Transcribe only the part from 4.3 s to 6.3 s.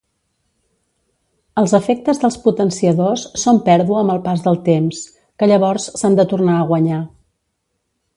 del temps, que llavors s'han de